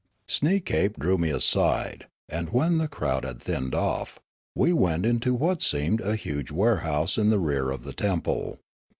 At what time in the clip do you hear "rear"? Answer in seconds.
7.37-7.69